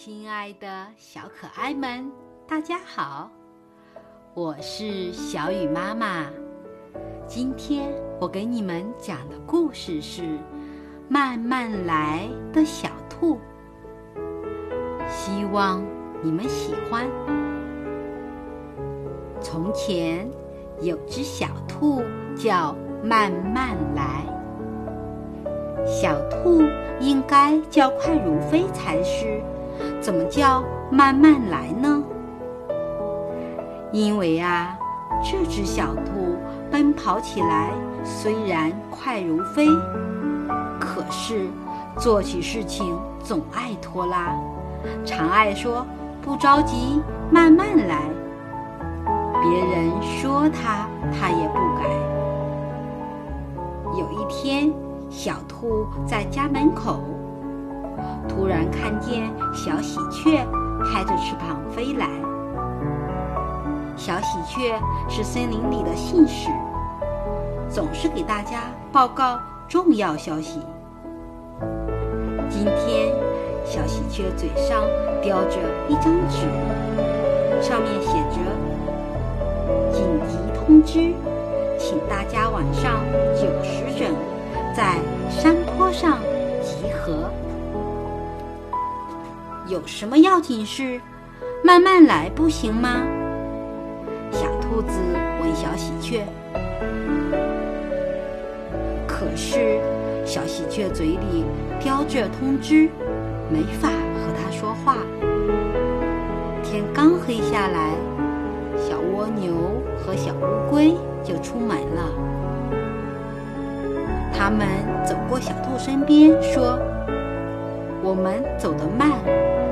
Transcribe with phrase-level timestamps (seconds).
[0.00, 2.08] 亲爱的小可爱们，
[2.46, 3.28] 大家好，
[4.32, 6.26] 我是小雨妈妈。
[7.26, 10.22] 今天我给你们讲的故事是
[11.08, 13.40] 《慢慢来的小兔》，
[15.08, 15.84] 希望
[16.22, 17.04] 你们喜欢。
[19.40, 20.30] 从前
[20.80, 22.04] 有只小兔
[22.36, 22.72] 叫
[23.02, 24.24] 慢慢来，
[25.84, 26.62] 小兔
[27.00, 29.42] 应该叫快如飞才是。
[30.00, 32.02] 怎么叫慢慢来呢？
[33.92, 34.78] 因为啊，
[35.22, 36.36] 这只小兔
[36.70, 37.70] 奔跑起来
[38.04, 39.66] 虽然快如飞，
[40.78, 41.48] 可是
[41.98, 44.32] 做起事情总爱拖拉，
[45.04, 45.84] 常爱说
[46.22, 48.02] 不着急，慢慢来。
[49.42, 51.88] 别人说它，它也不改。
[53.98, 54.72] 有一天，
[55.10, 57.00] 小兔在家门口。
[58.28, 60.46] 突然看见小喜鹊
[60.84, 62.08] 拍着翅膀飞来。
[63.96, 64.78] 小喜鹊
[65.08, 66.50] 是森林里的信使，
[67.68, 70.60] 总是给大家报告重要消息。
[72.48, 73.12] 今天，
[73.64, 74.84] 小喜鹊嘴上
[75.20, 76.46] 叼着一张纸，
[77.60, 78.38] 上面写着
[79.92, 81.12] “紧急通知，
[81.76, 83.00] 请大家晚上
[83.34, 84.14] 九时整
[84.74, 84.96] 在
[89.78, 91.00] 有什么要紧事？
[91.62, 93.00] 慢慢来不行吗？
[94.32, 94.98] 小兔子
[95.40, 96.24] 问小喜鹊。
[99.06, 99.78] 可是
[100.24, 101.44] 小喜鹊嘴里
[101.78, 102.90] 叼着通知，
[103.48, 104.96] 没法和它说话。
[106.64, 107.92] 天刚黑下来，
[108.76, 112.02] 小蜗牛和小乌龟就出门了。
[114.36, 114.66] 他们
[115.06, 116.80] 走过小兔身边，说
[118.02, 119.12] ：“我们走得慢。”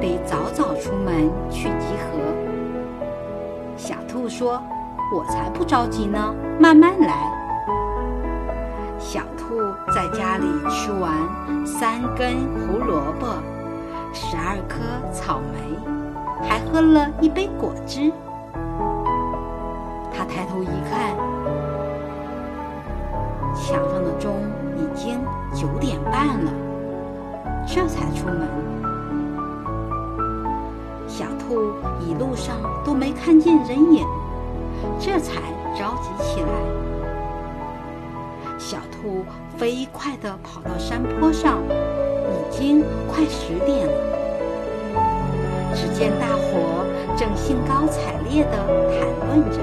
[0.00, 2.18] 得早早出门去集合。
[3.76, 4.62] 小兔说
[5.14, 7.30] ：“我才不着急呢，慢慢来。”
[8.98, 9.58] 小兔
[9.94, 11.12] 在家里吃完
[11.66, 13.26] 三根胡萝卜，
[14.12, 14.78] 十二颗
[15.12, 18.12] 草莓，还喝了一杯果汁。
[20.12, 21.16] 他抬头一看，
[23.54, 24.34] 墙上的钟
[24.76, 25.18] 已经
[25.54, 26.52] 九点半了，
[27.66, 28.89] 这才出门。
[31.20, 31.70] 小兔
[32.00, 34.06] 一路上都没看见人影，
[34.98, 35.34] 这才
[35.78, 36.48] 着急起来。
[38.58, 39.22] 小兔
[39.58, 43.92] 飞快地跑到山坡上，已经快十点了。
[45.74, 46.86] 只见大伙
[47.18, 48.56] 正兴高采烈地
[48.88, 49.60] 谈论着：“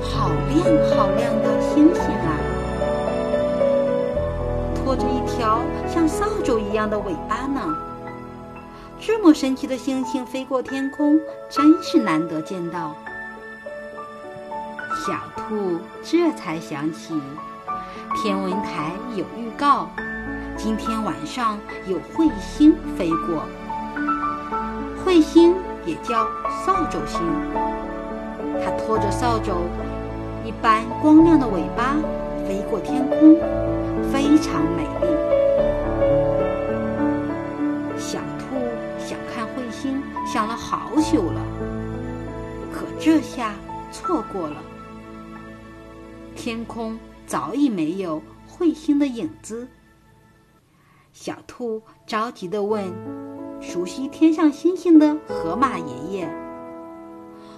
[0.00, 2.38] 好亮好亮的星星啊！
[4.76, 7.60] 拖着一条像扫帚一样的尾巴呢。”
[9.06, 11.20] 这么神奇的星星飞过天空，
[11.50, 12.96] 真是难得见到。
[15.06, 17.12] 小兔这才想起，
[18.16, 19.90] 天文台有预告，
[20.56, 23.42] 今天晚上有彗星飞过。
[25.04, 25.54] 彗星
[25.84, 26.26] 也叫
[26.64, 27.20] 扫帚星，
[28.64, 29.52] 它拖着扫帚
[30.46, 31.94] 一般光亮的尾巴
[32.48, 33.36] 飞过天空，
[34.10, 35.43] 非常美丽。
[40.44, 41.40] 想了好久了，
[42.70, 43.54] 可这下
[43.90, 44.56] 错过了。
[46.36, 49.66] 天空早已没有彗星的影子。
[51.14, 52.92] 小兔着急地问
[53.58, 56.28] ：“熟悉天上星星的河马爷爷，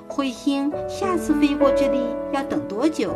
[0.08, 2.00] 彗星下次飞过这里
[2.32, 3.12] 要等多久？”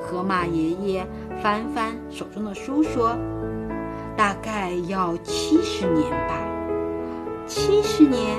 [0.00, 1.06] 河马爷爷
[1.42, 3.14] 翻翻手中的书说
[4.16, 6.40] ：“大概要七十年吧。”
[7.46, 8.38] 七十年，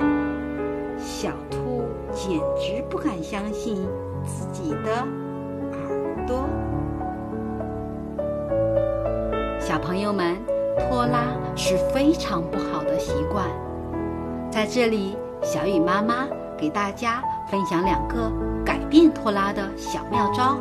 [0.97, 3.87] 小兔简直不敢相信
[4.25, 5.05] 自己的
[5.73, 6.49] 耳朵。
[9.59, 10.35] 小朋友们，
[10.79, 13.45] 拖拉是非常不好的习惯。
[14.49, 16.25] 在这里，小雨妈妈
[16.57, 18.31] 给大家分享两个
[18.65, 20.57] 改变拖拉的小妙招。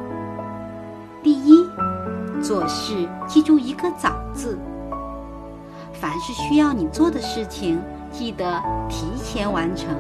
[1.23, 1.67] 第一，
[2.43, 4.59] 做事记住一个“早”字。
[5.95, 7.81] 凡是需要你做的事情。
[8.17, 9.93] 记得提前完成，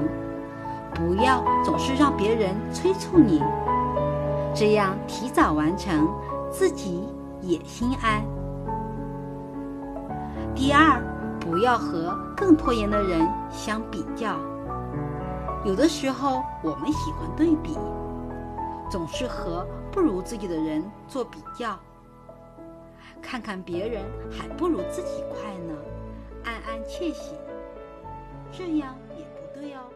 [0.95, 3.43] 不要总是让别人催促你，
[4.55, 6.09] 这样提早完成，
[6.49, 7.03] 自己
[7.43, 8.23] 也心安。
[10.55, 11.03] 第二，
[11.41, 14.37] 不要和更拖延的人相比较。
[15.65, 17.77] 有的时候我们喜欢对比，
[18.89, 21.77] 总是和不如自己的人做比较，
[23.21, 25.75] 看看别人还不如自己快呢，
[26.45, 26.85] 暗暗。
[26.87, 27.33] 窃喜，
[28.52, 29.94] 这样也不对哦。